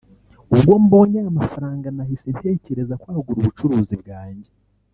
[0.53, 4.51] ubwo mbonye aya mafaranga nahise ntekereza kwagura ubucuruzi bwanjye